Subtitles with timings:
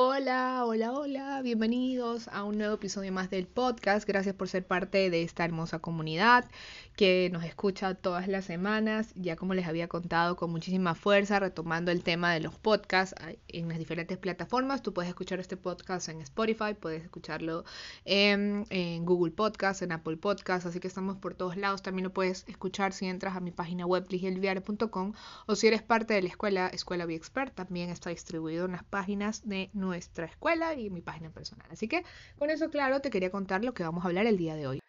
[0.00, 4.06] Hola, hola, hola, bienvenidos a un nuevo episodio más del podcast.
[4.06, 6.48] Gracias por ser parte de esta hermosa comunidad
[6.94, 11.90] que nos escucha todas las semanas, ya como les había contado con muchísima fuerza, retomando
[11.90, 13.14] el tema de los podcasts
[13.48, 14.82] en las diferentes plataformas.
[14.82, 17.64] Tú puedes escuchar este podcast en Spotify, puedes escucharlo
[18.04, 18.66] en,
[19.04, 21.82] Google Podcast, en Apple Podcast, así que estamos por todos lados.
[21.82, 25.12] También lo puedes escuchar si entras a mi página web ligelviare.com
[25.46, 28.84] o si eres parte de la escuela Escuela Be Expert, también está distribuido en las
[28.84, 31.66] páginas de nuestra escuela y mi página personal.
[31.70, 32.04] Así que
[32.38, 34.80] con eso claro te quería contar lo que vamos a hablar el día de hoy.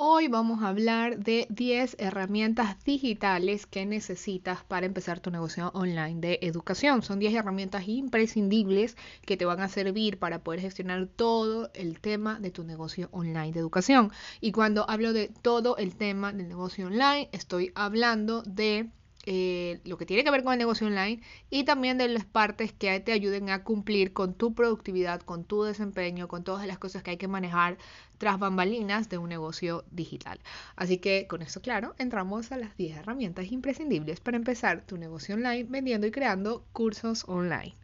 [0.00, 6.20] Hoy vamos a hablar de 10 herramientas digitales que necesitas para empezar tu negocio online
[6.20, 7.02] de educación.
[7.02, 12.38] Son 10 herramientas imprescindibles que te van a servir para poder gestionar todo el tema
[12.38, 14.12] de tu negocio online de educación.
[14.40, 18.90] Y cuando hablo de todo el tema del negocio online, estoy hablando de
[19.30, 22.72] eh, lo que tiene que ver con el negocio online y también de las partes
[22.72, 27.02] que te ayuden a cumplir con tu productividad, con tu desempeño, con todas las cosas
[27.02, 27.76] que hay que manejar
[28.16, 30.40] tras bambalinas de un negocio digital.
[30.76, 35.34] Así que con eso claro, entramos a las 10 herramientas imprescindibles para empezar tu negocio
[35.34, 37.74] online vendiendo y creando cursos online.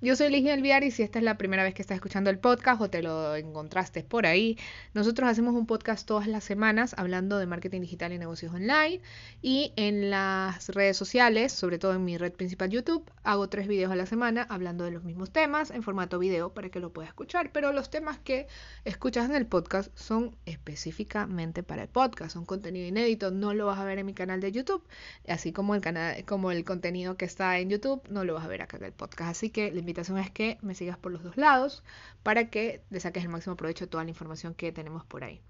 [0.00, 2.38] Yo soy Ligia Elviar y si esta es la primera vez que estás escuchando el
[2.38, 4.56] podcast o te lo encontraste por ahí,
[4.94, 9.00] nosotros hacemos un podcast todas las semanas hablando de marketing digital y negocios online
[9.42, 13.90] y en las redes sociales, sobre todo en mi red principal YouTube, hago tres videos
[13.90, 17.08] a la semana hablando de los mismos temas en formato video para que lo puedas
[17.08, 18.46] escuchar, pero los temas que
[18.84, 23.80] escuchas en el podcast son específicamente para el podcast, son contenido inédito, no lo vas
[23.80, 24.86] a ver en mi canal de YouTube,
[25.26, 28.48] así como el canal como el contenido que está en YouTube no lo vas a
[28.48, 31.36] ver acá en el podcast, así que invitación es que me sigas por los dos
[31.36, 31.82] lados
[32.22, 35.40] para que le saques el máximo provecho de toda la información que tenemos por ahí.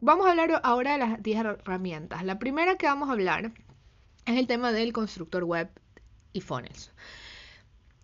[0.00, 2.24] Vamos a hablar ahora de las 10 herramientas.
[2.24, 3.52] La primera que vamos a hablar
[4.26, 5.70] es el tema del constructor web
[6.32, 6.90] y funnels.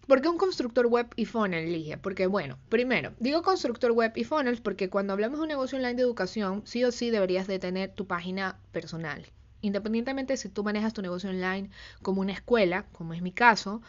[0.06, 1.98] ¿Por qué un constructor web y funnel, elige?
[1.98, 5.94] Porque, bueno, primero, digo constructor web y funnels porque cuando hablamos de un negocio online
[5.94, 9.26] de educación, sí o sí deberías de tener tu página personal.
[9.62, 11.70] Independientemente si tú manejas tu negocio online
[12.02, 13.82] como una escuela, como es mi caso,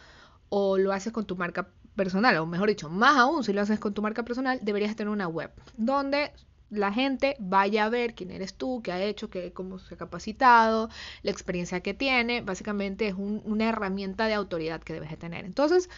[0.54, 3.78] o lo haces con tu marca personal, o mejor dicho, más aún si lo haces
[3.80, 6.30] con tu marca personal, deberías tener una web donde
[6.68, 9.96] la gente vaya a ver quién eres tú, qué ha hecho, qué, cómo se ha
[9.96, 10.90] capacitado,
[11.22, 12.42] la experiencia que tiene.
[12.42, 15.46] Básicamente es una herramienta de autoridad que debes de tener.
[15.46, 15.88] Entonces,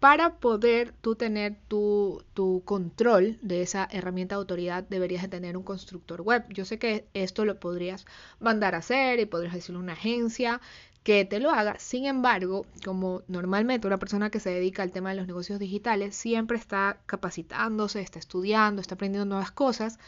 [0.00, 5.56] para poder tú tener tu, tu, control de esa herramienta de autoridad, deberías de tener
[5.56, 6.44] un constructor web.
[6.48, 8.06] Yo sé que esto lo podrías
[8.40, 10.60] mandar a hacer y podrías decirle a una agencia
[11.04, 11.78] que te lo haga.
[11.78, 16.16] Sin embargo, como normalmente una persona que se dedica al tema de los negocios digitales
[16.16, 19.98] siempre está capacitándose, está estudiando, está aprendiendo nuevas cosas,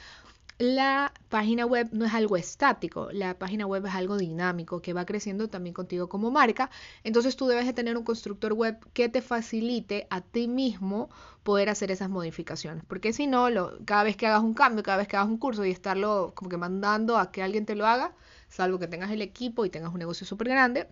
[0.59, 5.05] la página web no es algo estático, la página web es algo dinámico que va
[5.05, 6.71] creciendo también contigo como marca.
[7.05, 11.11] Entonces tú debes de tener un constructor web que te facilite a ti mismo
[11.43, 12.85] poder hacer esas modificaciones.
[12.87, 13.49] Porque si no,
[13.85, 16.49] cada vez que hagas un cambio, cada vez que hagas un curso y estarlo como
[16.49, 18.15] que mandando a que alguien te lo haga,
[18.49, 20.89] salvo que tengas el equipo y tengas un negocio súper grande,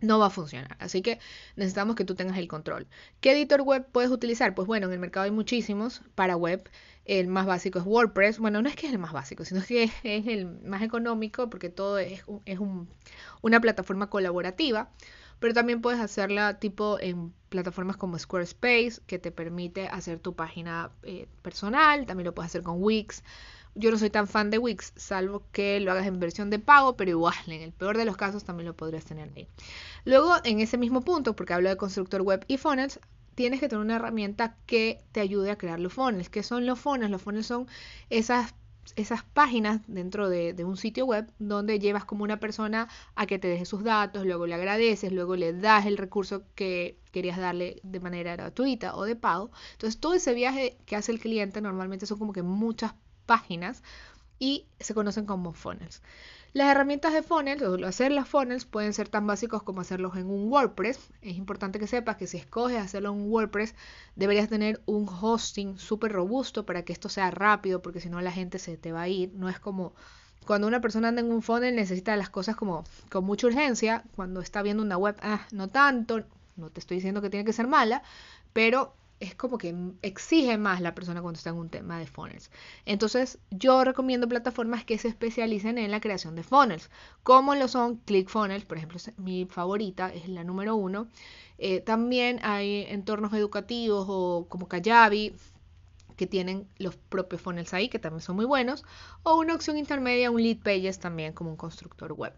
[0.00, 0.76] no va a funcionar.
[0.78, 1.18] Así que
[1.56, 2.86] necesitamos que tú tengas el control.
[3.20, 4.54] ¿Qué editor web puedes utilizar?
[4.54, 6.68] Pues bueno, en el mercado hay muchísimos para web.
[7.04, 8.38] El más básico es WordPress.
[8.38, 11.68] Bueno, no es que es el más básico, sino que es el más económico porque
[11.68, 12.22] todo es,
[13.42, 14.90] una plataforma colaborativa.
[15.38, 20.90] Pero también puedes hacerla tipo en plataformas como Squarespace, que te permite hacer tu página
[21.02, 22.04] eh, personal.
[22.04, 23.22] También lo puedes hacer con Wix.
[23.74, 26.96] Yo no soy tan fan de Wix, salvo que lo hagas en versión de pago,
[26.96, 29.48] pero igual, en el peor de los casos también lo podrías tener ahí.
[30.04, 33.00] Luego, en ese mismo punto, porque hablo de constructor web y funnels,
[33.34, 36.28] tienes que tener una herramienta que te ayude a crear los funnels.
[36.28, 37.10] ¿Qué son los funnels?
[37.10, 37.66] Los funnels son
[38.10, 38.54] esas
[38.96, 43.38] esas páginas dentro de, de, un sitio web donde llevas como una persona a que
[43.38, 47.80] te deje sus datos, luego le agradeces, luego le das el recurso que querías darle
[47.82, 49.50] de manera gratuita o de pago.
[49.72, 52.94] Entonces todo ese viaje que hace el cliente normalmente son como que muchas
[53.30, 53.84] páginas
[54.40, 56.02] y se conocen como funnels.
[56.52, 60.28] Las herramientas de funnels o hacer las funnels pueden ser tan básicos como hacerlos en
[60.28, 60.98] un WordPress.
[61.22, 63.76] Es importante que sepas que si escoges hacerlo en un WordPress,
[64.16, 68.32] deberías tener un hosting súper robusto para que esto sea rápido, porque si no la
[68.32, 69.32] gente se te va a ir.
[69.34, 69.92] No es como
[70.44, 72.82] cuando una persona anda en un funnel necesita las cosas como
[73.12, 74.02] con mucha urgencia.
[74.16, 76.24] Cuando está viendo una web, ah, no tanto.
[76.56, 78.02] No te estoy diciendo que tiene que ser mala,
[78.52, 82.50] pero es como que exige más la persona cuando está en un tema de funnels.
[82.86, 86.90] Entonces, yo recomiendo plataformas que se especialicen en la creación de funnels,
[87.22, 91.08] como lo son ClickFunnels, por ejemplo, mi favorita, es la número uno.
[91.58, 95.34] Eh, también hay entornos educativos o como Kajabi,
[96.20, 98.84] que tienen los propios funnels ahí, que también son muy buenos,
[99.22, 102.34] o una opción intermedia, un lead pages también como un constructor web.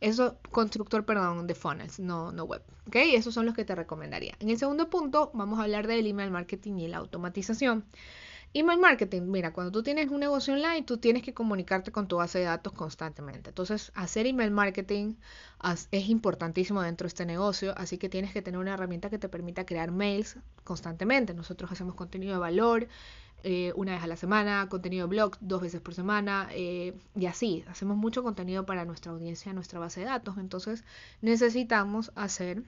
[0.00, 2.62] Eso, constructor, perdón, de funnels, no, no web.
[2.86, 2.94] ¿Ok?
[2.94, 4.36] Esos son los que te recomendaría.
[4.38, 7.84] En el segundo punto, vamos a hablar del email marketing y la automatización.
[8.54, 12.16] Email marketing, mira, cuando tú tienes un negocio online, tú tienes que comunicarte con tu
[12.16, 13.50] base de datos constantemente.
[13.50, 15.14] Entonces, hacer email marketing
[15.90, 19.28] es importantísimo dentro de este negocio, así que tienes que tener una herramienta que te
[19.28, 21.34] permita crear mails constantemente.
[21.34, 22.88] Nosotros hacemos contenido de valor,
[23.42, 27.26] eh, una vez a la semana, contenido de blog dos veces por semana eh, y
[27.26, 27.62] así.
[27.68, 30.38] Hacemos mucho contenido para nuestra audiencia, nuestra base de datos.
[30.38, 30.82] Entonces
[31.20, 32.62] necesitamos hacer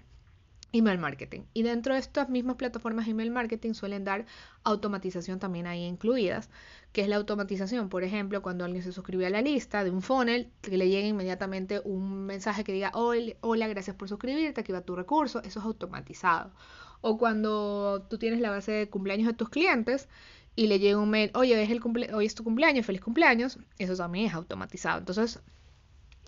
[0.72, 1.42] email marketing.
[1.54, 4.26] Y dentro de estas mismas plataformas email marketing suelen dar
[4.64, 6.50] automatización también ahí incluidas,
[6.92, 10.02] que es la automatización, por ejemplo, cuando alguien se suscribe a la lista de un
[10.02, 14.82] funnel, que le llegue inmediatamente un mensaje que diga, hola, gracias por suscribirte, aquí va
[14.82, 16.52] tu recurso, eso es automatizado.
[17.00, 20.08] O cuando tú tienes la base de cumpleaños de tus clientes,
[20.56, 21.80] y le llega un mail, oye, es el
[22.12, 24.98] hoy es tu cumpleaños, feliz cumpleaños, eso también es automatizado.
[24.98, 25.40] Entonces,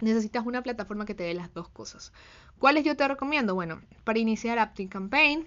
[0.00, 2.12] necesitas una plataforma que te dé las dos cosas.
[2.58, 3.54] ¿Cuáles yo te recomiendo?
[3.54, 5.46] Bueno, para iniciar Aptin Campaign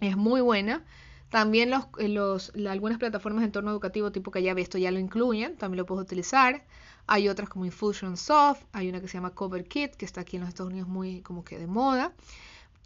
[0.00, 0.84] es muy buena.
[1.30, 5.56] También los, eh, algunas plataformas de entorno educativo tipo que ya esto ya lo incluyen,
[5.56, 6.64] también lo puedes utilizar.
[7.06, 10.48] Hay otras como Infusionsoft, hay una que se llama CoverKit, que está aquí en los
[10.48, 12.12] Estados Unidos muy como que de moda.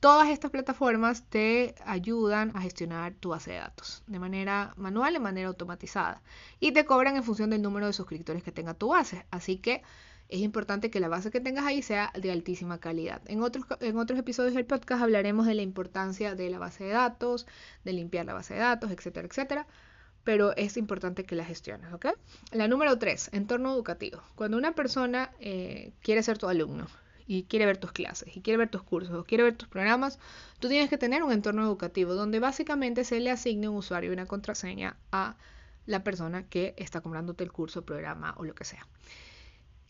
[0.01, 5.19] Todas estas plataformas te ayudan a gestionar tu base de datos de manera manual, de
[5.19, 6.23] manera automatizada.
[6.61, 9.27] Y te cobran en función del número de suscriptores que tenga tu base.
[9.31, 9.83] Así que
[10.29, 13.23] es importante que la base que tengas ahí sea de altísima calidad.
[13.27, 16.91] En otros, en otros episodios del podcast hablaremos de la importancia de la base de
[16.91, 17.47] datos,
[17.85, 19.67] de limpiar la base de datos, etcétera, etcétera.
[20.25, 22.07] Pero es importante que la gestiones, ¿ok?
[22.53, 24.23] La número tres, entorno educativo.
[24.35, 26.87] Cuando una persona eh, quiere ser tu alumno,
[27.29, 30.19] y quiere ver tus clases y quiere ver tus cursos o quiere ver tus programas,
[30.59, 34.15] tú tienes que tener un entorno educativo donde básicamente se le asigne un usuario y
[34.15, 35.37] una contraseña a
[35.85, 38.87] la persona que está comprándote el curso, programa o lo que sea.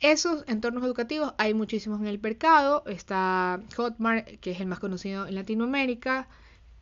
[0.00, 2.84] Esos entornos educativos hay muchísimos en el mercado.
[2.86, 6.28] Está Hotmart, que es el más conocido en Latinoamérica,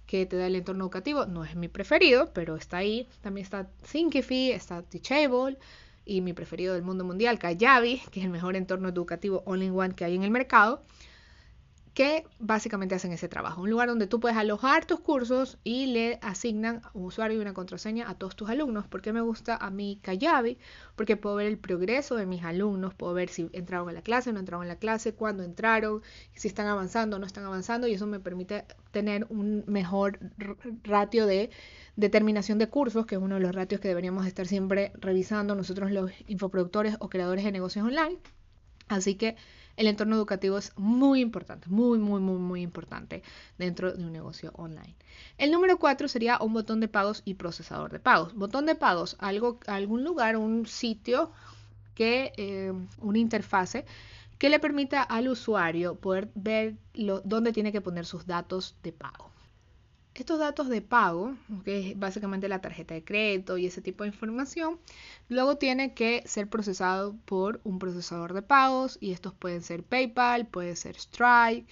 [0.06, 1.24] que te da el entorno educativo.
[1.26, 3.08] No es mi preferido, pero está ahí.
[3.22, 5.56] También está Thinkific, está Teachable,
[6.04, 10.04] y mi preferido del mundo mundial, Kajabi, que es el mejor entorno educativo all-in-one que
[10.04, 10.82] hay en el mercado,
[11.96, 13.62] que básicamente hacen ese trabajo.
[13.62, 17.54] Un lugar donde tú puedes alojar tus cursos y le asignan un usuario y una
[17.54, 18.86] contraseña a todos tus alumnos.
[18.86, 20.58] ¿Por qué me gusta a mí Kajabi?
[20.94, 24.30] Porque puedo ver el progreso de mis alumnos, puedo ver si entraron en la clase,
[24.34, 26.02] no entraron en la clase, cuándo entraron,
[26.34, 30.18] si están avanzando o no están avanzando y eso me permite tener un mejor
[30.84, 31.48] ratio de
[31.96, 35.90] determinación de cursos, que es uno de los ratios que deberíamos estar siempre revisando nosotros
[35.90, 38.18] los infoproductores o creadores de negocios online.
[38.88, 39.36] Así que
[39.76, 43.22] el entorno educativo es muy importante, muy, muy, muy, muy importante
[43.58, 44.94] dentro de un negocio online.
[45.38, 48.34] El número cuatro sería un botón de pagos y procesador de pagos.
[48.34, 51.30] Botón de pagos, algo, algún lugar, un sitio
[51.94, 53.84] que, eh, una interfase
[54.38, 56.76] que le permita al usuario poder ver
[57.24, 59.30] dónde tiene que poner sus datos de pago.
[60.16, 64.08] Estos datos de pago, que es básicamente la tarjeta de crédito y ese tipo de
[64.08, 64.80] información,
[65.28, 70.46] luego tiene que ser procesado por un procesador de pagos y estos pueden ser PayPal,
[70.46, 71.66] puede ser Stripe,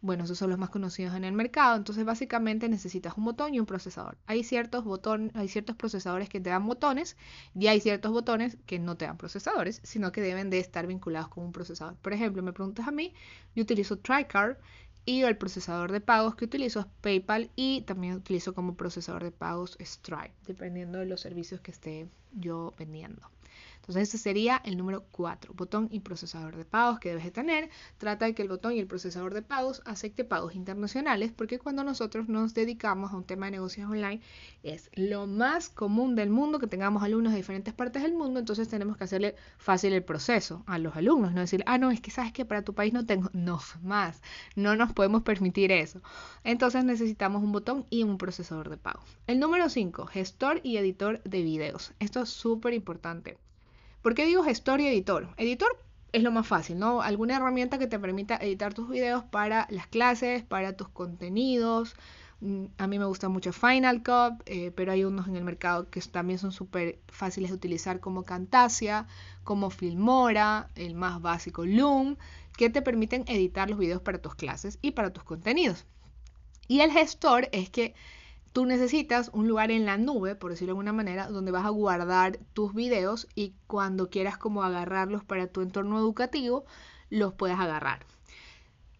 [0.00, 1.76] bueno, esos son los más conocidos en el mercado.
[1.76, 4.16] Entonces, básicamente necesitas un botón y un procesador.
[4.26, 7.18] Hay ciertos, botones, hay ciertos procesadores que te dan botones
[7.54, 11.28] y hay ciertos botones que no te dan procesadores, sino que deben de estar vinculados
[11.28, 11.96] con un procesador.
[11.96, 13.12] Por ejemplo, me preguntas a mí,
[13.54, 14.56] yo utilizo TriCard
[15.04, 19.32] y el procesador de pagos que utilizo es PayPal y también utilizo como procesador de
[19.32, 23.22] pagos Stripe, dependiendo de los servicios que esté yo vendiendo.
[23.90, 27.70] Entonces ese sería el número 4, botón y procesador de pagos que debes de tener.
[27.98, 31.82] Trata de que el botón y el procesador de pagos acepte pagos internacionales porque cuando
[31.82, 34.20] nosotros nos dedicamos a un tema de negocios online
[34.62, 38.68] es lo más común del mundo que tengamos alumnos de diferentes partes del mundo, entonces
[38.68, 42.12] tenemos que hacerle fácil el proceso a los alumnos, no decir, ah, no, es que
[42.12, 44.22] sabes que para tu país no tengo, no más,
[44.54, 46.00] no nos podemos permitir eso.
[46.44, 49.02] Entonces necesitamos un botón y un procesador de pagos.
[49.26, 51.92] El número 5, gestor y editor de videos.
[51.98, 53.36] Esto es súper importante.
[54.02, 55.28] ¿Por qué digo gestor y editor?
[55.36, 55.68] Editor
[56.12, 57.02] es lo más fácil, ¿no?
[57.02, 61.94] Alguna herramienta que te permita editar tus videos para las clases, para tus contenidos.
[62.40, 65.90] Mm, a mí me gusta mucho Final Cut, eh, pero hay unos en el mercado
[65.90, 69.06] que también son súper fáciles de utilizar como Camtasia,
[69.44, 72.16] como Filmora, el más básico Loom,
[72.56, 75.84] que te permiten editar los videos para tus clases y para tus contenidos.
[76.68, 77.94] Y el gestor es que
[78.52, 81.70] tú necesitas un lugar en la nube, por decirlo de alguna manera, donde vas a
[81.70, 86.64] guardar tus videos y cuando quieras como agarrarlos para tu entorno educativo,
[87.10, 88.06] los puedes agarrar.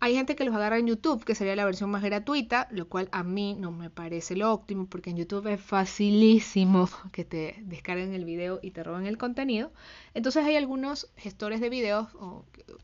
[0.03, 3.11] Hay gente que los agarra en YouTube, que sería la versión más gratuita, lo cual
[3.13, 8.15] a mí no me parece lo óptimo, porque en YouTube es facilísimo que te descarguen
[8.15, 9.73] el video y te roben el contenido.
[10.15, 12.09] Entonces hay algunos gestores de videos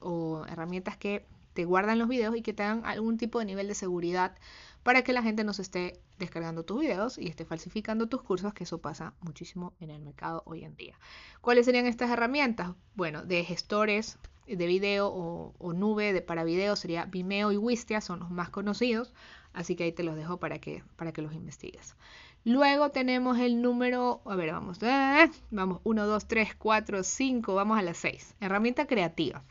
[0.01, 3.67] o, herramientas que te guardan los videos y que te dan algún tipo de nivel
[3.67, 4.37] de seguridad
[4.87, 8.55] para que la gente no se esté descargando tus videos y esté falsificando tus cursos,
[8.55, 10.97] que eso pasa muchísimo en el mercado hoy en día.
[11.41, 12.71] ¿Cuáles serían estas herramientas?
[12.95, 14.17] Bueno, de gestores
[14.47, 19.13] de video o, nube de, para video sería Vimeo y Wistia, son los más conocidos,
[19.53, 21.97] así que ahí te los dejo para que, para que los investigues.
[22.45, 27.77] Luego tenemos el número, a ver, vamos, eh, vamos, 1, 2, 3, 4, 5, vamos
[27.77, 28.37] a las 6.
[28.39, 29.43] Herramienta creativa.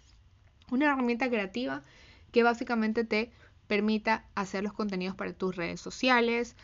[0.72, 1.84] Una herramienta creativa
[2.32, 3.32] que básicamente te
[3.68, 6.56] permita hacer los contenidos para tus redes sociales,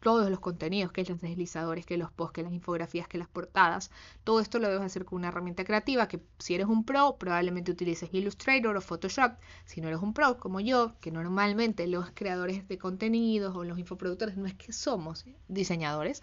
[0.00, 3.90] todos los contenidos, que los deslizadores, que los posts, que las infografías, que las portadas.
[4.24, 7.70] Todo esto lo debes hacer con una herramienta creativa que si eres un pro, probablemente
[7.70, 9.32] utilices Illustrator o Photoshop.
[9.66, 13.78] Si no eres un pro, como yo, que normalmente los creadores de contenidos o los
[13.78, 16.22] infoproductores no es que somos diseñadores,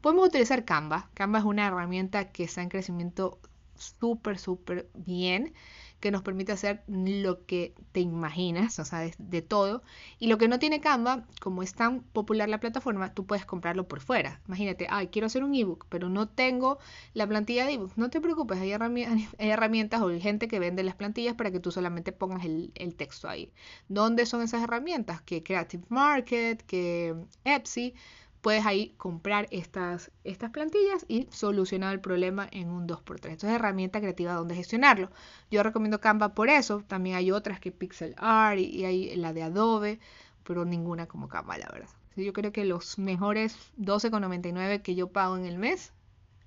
[0.00, 1.10] podemos utilizar Canva.
[1.14, 3.38] Canva es una herramienta que está en crecimiento
[3.74, 5.52] súper, súper bien
[6.00, 9.82] que nos permite hacer lo que te imaginas, o sea, de, todo.
[10.18, 13.86] Y lo que no tiene Canva, como es tan popular la plataforma, tú puedes comprarlo
[13.86, 14.40] por fuera.
[14.46, 16.78] Imagínate, ay, quiero hacer un ebook, pero no tengo
[17.12, 17.92] la plantilla de ebook.
[17.96, 21.70] No te preocupes, hay, herramientas o hay gente que vende las plantillas para que tú
[21.70, 23.52] solamente pongas el, el texto ahí.
[23.88, 25.20] ¿Dónde son esas herramientas?
[25.22, 27.14] Que Creative Market, que
[27.44, 27.94] Etsy
[28.40, 33.30] puedes ahí comprar estas, estas plantillas y solucionar el problema en un 2x3.
[33.30, 35.10] Esto es herramienta creativa donde gestionarlo.
[35.50, 36.82] Yo recomiendo Canva por eso.
[36.86, 40.00] También hay otras que Pixel Art y, hay la de Adobe,
[40.44, 41.90] pero ninguna como Canva, la verdad.
[42.16, 45.92] Yo creo que los mejores 12,99 que yo pago en el mes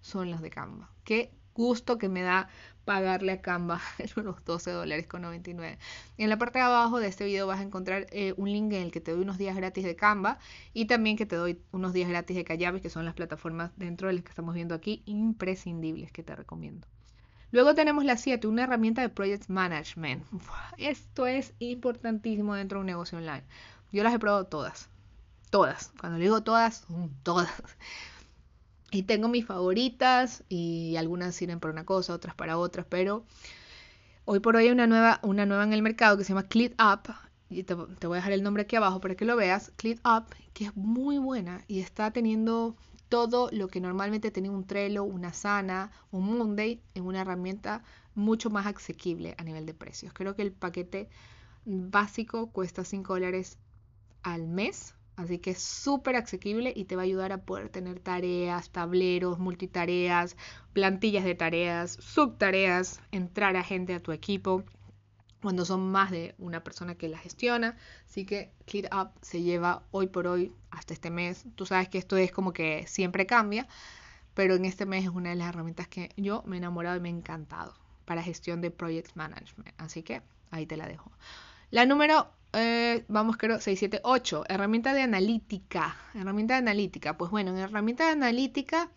[0.02, 0.90] son los de Canva.
[1.04, 2.50] Qué gusto que me da
[2.86, 3.82] pagarle a Canva
[4.18, 5.78] unos 12 dólares con 99.
[6.18, 8.84] En la parte de abajo de este video vas a encontrar eh, un link en
[8.84, 10.40] el que te doy unos días gratis de Canva
[10.74, 14.08] y también que te doy unos días gratis de Kajabi, que son las plataformas dentro
[14.08, 16.88] de las que estamos viendo aquí imprescindibles que te recomiendo.
[17.52, 20.26] Luego tenemos la 7, una herramienta de Project Management.
[20.78, 23.44] Esto es importantísimo dentro de un negocio online.
[23.92, 24.90] Yo las he probado todas.
[25.52, 25.92] Todas.
[26.00, 26.88] Cuando digo todas,
[27.22, 27.52] todas.
[28.94, 33.26] Y tengo mis favoritas y algunas sirven para una cosa, otras para otras, pero
[34.26, 37.10] hoy por hoy hay una nueva, una nueva en el mercado que se llama ClickUp.
[37.50, 39.72] Y te, te, voy a dejar el nombre aquí abajo para que lo veas.
[39.78, 42.76] ClickUp, que es muy buena y está teniendo
[43.10, 47.84] todo lo que normalmente tenía un Trello, una Sana, un Monday en una herramienta
[48.14, 50.14] mucho más asequible a nivel de precios.
[50.14, 51.10] Creo que el paquete
[51.66, 53.58] básico cuesta 5 dólares
[54.22, 58.00] al mes Así que es súper asequible y te va a ayudar a poder tener
[58.00, 60.36] tareas, tableros, multitareas,
[60.74, 64.64] plantillas de tareas, subtareas, entrar a gente a tu equipo
[65.44, 67.78] cuando son más de una persona que la gestiona.
[68.10, 71.46] Así que ClearUp se lleva hoy por hoy hasta este mes.
[71.56, 73.68] Tú sabes que esto es como que siempre cambia,
[74.34, 77.02] pero en este mes es una de las herramientas que yo me he enamorado y
[77.02, 79.70] me ha encantado para gestión de project management.
[79.78, 81.12] Así que ahí te la dejo.
[81.74, 85.98] La número eh, vamos, creo, 678, herramienta de analítica.
[86.14, 87.18] Herramienta de analítica.
[87.18, 88.92] Pues bueno, en herramienta de analítica,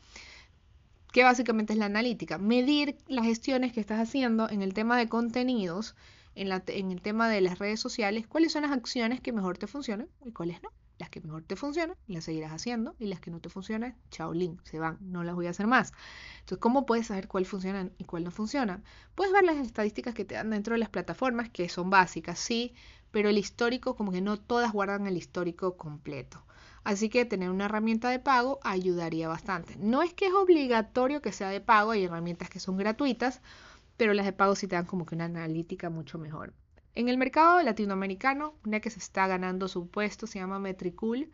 [1.11, 2.37] ¿qué básicamente es la analítica?
[2.37, 5.97] Medir las gestiones que estás haciendo en el tema de contenidos,
[6.35, 9.66] en, en el tema de las redes sociales, cuáles son las acciones que mejor te
[9.66, 10.71] funcionan y cuáles no.
[10.99, 14.61] Las que mejor te funcionan, las seguirás haciendo y las que no te funcionan, chaolín,
[14.65, 15.93] se van, no las voy a hacer más.
[16.41, 18.83] Entonces, ¿cómo puedes saber cuál funciona y cuál no funciona?
[19.15, 22.75] Puedes ver las estadísticas que te dan dentro de las plataformas, que son básicas, sí,
[23.11, 26.45] pero el histórico como que no todas guardan el histórico completo.
[26.85, 29.76] Así que tener una herramienta de pago ayudaría bastante.
[29.79, 33.43] No es que es obligatorio que sea de pago, hay herramientas que son gratuitas,
[33.97, 36.55] pero las de pago sí te dan como que una analítica mucho mejor.
[36.97, 41.31] En el mercado latinoamericano, una que se está ganando su puesto se llama Metricool.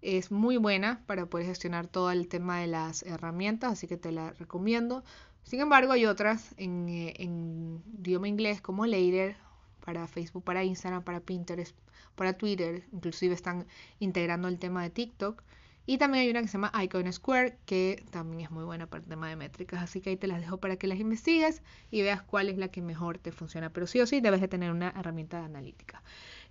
[0.00, 4.12] Es muy buena para poder gestionar todo el tema de las herramientas, así que te
[4.12, 5.04] la recomiendo.
[5.42, 9.36] Sin embargo, hay otras en, eh, en idioma inglés como Later
[9.84, 11.76] para Facebook, para Instagram, para Pinterest,
[12.14, 13.66] para Twitter, inclusive están
[13.98, 15.42] integrando el tema de TikTok.
[15.86, 19.02] Y también hay una que se llama Icon Square, que también es muy buena para
[19.02, 19.82] el tema de métricas.
[19.82, 22.68] Así que ahí te las dejo para que las investigues y veas cuál es la
[22.68, 23.70] que mejor te funciona.
[23.70, 26.02] Pero sí o sí debes de tener una herramienta analítica.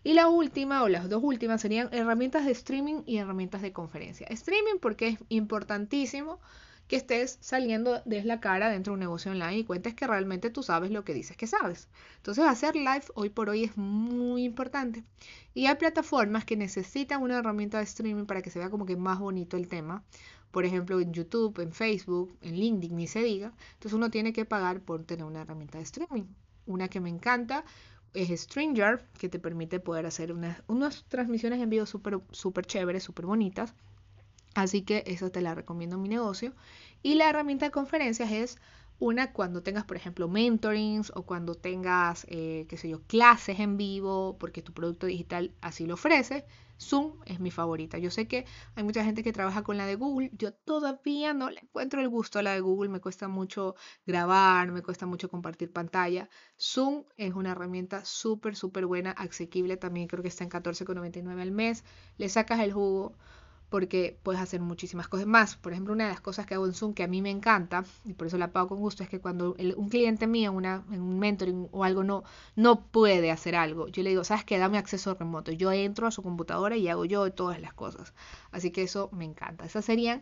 [0.03, 4.27] Y la última, o las dos últimas, serían herramientas de streaming y herramientas de conferencia.
[4.29, 6.39] Streaming porque es importantísimo
[6.87, 10.49] que estés saliendo desde la cara dentro de un negocio online y cuentes que realmente
[10.49, 11.87] tú sabes lo que dices que sabes.
[12.17, 15.03] Entonces hacer live hoy por hoy es muy importante.
[15.53, 18.97] Y hay plataformas que necesitan una herramienta de streaming para que se vea como que
[18.97, 20.03] más bonito el tema.
[20.51, 23.53] Por ejemplo, en YouTube, en Facebook, en LinkedIn, ni se diga.
[23.73, 26.25] Entonces uno tiene que pagar por tener una herramienta de streaming.
[26.65, 27.65] Una que me encanta
[28.13, 33.03] es Stringer, que te permite poder hacer unas, unas transmisiones en vivo súper super chéveres,
[33.03, 33.73] súper bonitas.
[34.53, 36.53] Así que eso te la recomiendo en mi negocio.
[37.01, 38.57] Y la herramienta de conferencias es
[38.99, 43.77] una cuando tengas, por ejemplo, mentorings o cuando tengas, eh, qué sé yo, clases en
[43.77, 46.45] vivo, porque tu producto digital así lo ofrece.
[46.79, 47.97] Zoom es mi favorita.
[47.97, 48.45] Yo sé que
[48.75, 50.31] hay mucha gente que trabaja con la de Google.
[50.37, 52.89] Yo todavía no le encuentro el gusto a la de Google.
[52.89, 56.29] Me cuesta mucho grabar, me cuesta mucho compartir pantalla.
[56.59, 60.07] Zoom es una herramienta súper, súper buena, asequible también.
[60.07, 61.83] Creo que está en 14,99 al mes.
[62.17, 63.13] Le sacas el jugo
[63.73, 65.55] porque puedes hacer muchísimas cosas más.
[65.55, 67.85] Por ejemplo, una de las cosas que hago en Zoom que a mí me encanta,
[68.05, 71.17] y por eso la pago con gusto, es que cuando un cliente mío una, un
[71.17, 72.23] mentoring o algo no,
[72.55, 74.59] no puede hacer algo, yo le digo, ¿sabes qué?
[74.59, 75.51] Dame acceso remoto.
[75.51, 78.13] Yo entro a su computadora y hago yo todas las cosas.
[78.51, 79.65] Así que eso me encanta.
[79.65, 80.21] Esas serían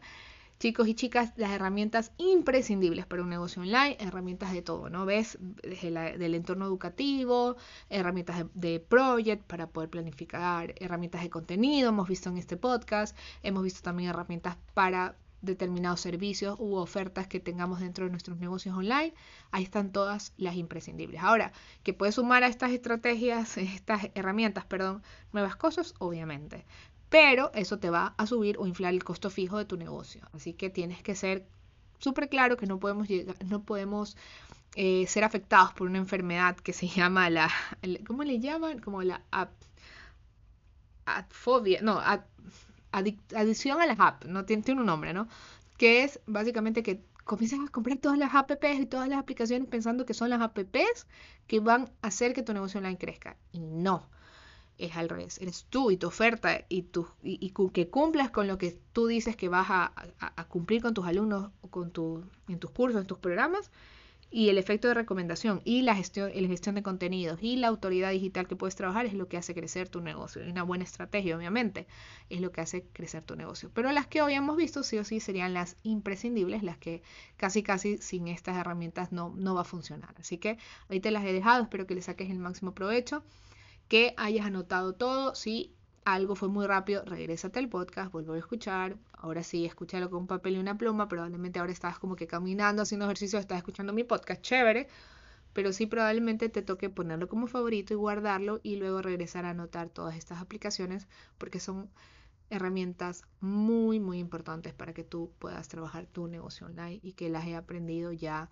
[0.62, 5.08] chicos y chicas, las herramientas imprescindibles para un negocio online, herramientas de todo, ¿no?
[5.08, 5.39] ¿Ves?
[5.63, 7.56] Desde del entorno educativo,
[7.89, 13.63] herramientas de, project para poder planificar, herramientas de contenido, hemos visto en este podcast, hemos
[13.63, 19.15] visto también herramientas para determinados servicios u ofertas que tengamos dentro de nuestros negocios online.
[19.50, 21.24] Ahí están todas las imprescindibles.
[21.24, 25.01] Ahora, que puedes sumar a estas estrategias, estas herramientas, perdón,
[25.34, 26.65] nuevas cosas, obviamente
[27.12, 30.22] pero eso te va a subir o inflar el costo fijo de tu negocio.
[30.32, 31.46] Así que tienes que ser
[32.00, 34.15] súper claro que no podemos, llegar, no podemos
[34.75, 37.51] eh, ser afectados por una enfermedad que se llama la,
[38.08, 38.80] ¿cómo le llaman?
[38.80, 39.22] Como la
[41.30, 42.01] fobia, no,
[42.94, 45.27] adicción a las apps, no tiene, tiene un nombre, ¿no?
[45.77, 50.06] Que es básicamente que comienzas a comprar todas las apps y todas las aplicaciones pensando
[50.06, 51.06] que son las apps
[51.46, 53.36] que van a hacer que tu negocio online crezca.
[53.51, 54.08] Y no
[54.82, 55.40] es al revés.
[55.42, 59.36] Eres tú y tu oferta y, tu, y, que cumplas con lo que tú dices
[59.36, 59.94] que vas a,
[60.50, 63.72] cumplir con tus alumnos con tu, en tus cursos, en tus programas.
[64.34, 68.12] Y el efecto de recomendación y la gestión, la gestión de contenidos y la autoridad
[68.12, 70.42] digital que puedes trabajar es lo que hace crecer tu negocio.
[70.50, 71.86] Una buena estrategia, obviamente,
[72.30, 73.70] es lo que hace crecer tu negocio.
[73.74, 77.03] Pero las que hoy hemos visto, sí o sí, serían las imprescindibles, las que
[77.36, 80.16] casi, casi sin estas herramientas no, no va a funcionar.
[80.18, 83.24] Así que ahí te las he dejado, espero que le saques el máximo provecho
[83.92, 85.36] que hayas anotado todo.
[85.36, 85.75] Si
[86.06, 88.96] algo fue muy rápido, regrésate al podcast, vuelvo a escuchar.
[89.12, 91.10] Ahora sí, escúchalo con un papel y una pluma.
[91.10, 94.88] Probablemente ahora estabas como que caminando, haciendo ejercicio, estás escuchando mi podcast, chévere.
[95.51, 99.90] Pero sí, probablemente te toque ponerlo como favorito y guardarlo y luego regresar a anotar
[99.90, 101.90] todas estas aplicaciones porque son
[102.50, 107.46] herramientas muy, muy importantes para que tú puedas trabajar tu negocio online y que las
[107.46, 108.50] he aprendido ya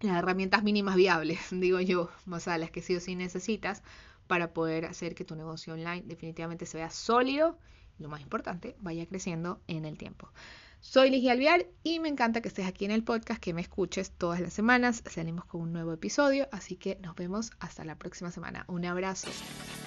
[0.00, 3.82] las herramientas mínimas viables, digo yo, más a las que sí o sí necesitas
[4.26, 7.58] para poder hacer que tu negocio online definitivamente se vea sólido
[7.98, 10.30] y lo más importante, vaya creciendo en el tiempo.
[10.80, 14.12] Soy Ligia Alviar y me encanta que estés aquí en el podcast, que me escuches
[14.12, 15.02] todas las semanas.
[15.10, 18.64] Salimos con un nuevo episodio, así que nos vemos hasta la próxima semana.
[18.68, 19.28] Un abrazo.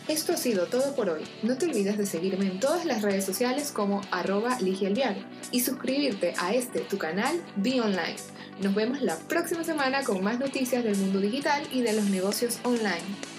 [0.09, 1.23] Esto ha sido todo por hoy.
[1.43, 5.15] No te olvides de seguirme en todas las redes sociales como arroba Ligia Alviar
[5.51, 8.17] y suscribirte a este tu canal Be Online.
[8.61, 12.59] Nos vemos la próxima semana con más noticias del mundo digital y de los negocios
[12.63, 13.30] online.